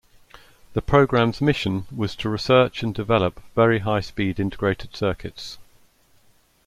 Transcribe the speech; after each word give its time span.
The 0.73 0.81
program's 0.81 1.41
mission 1.41 1.85
was 1.95 2.15
to 2.15 2.29
research 2.29 2.81
and 2.81 2.91
develop 2.91 3.39
very 3.53 3.77
high 3.77 3.99
speed 3.99 4.39
integrated 4.39 4.95
circuits. 4.95 5.59